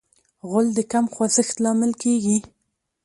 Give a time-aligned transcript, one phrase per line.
[0.49, 2.37] غول د کم خوځښت لامل کېږي.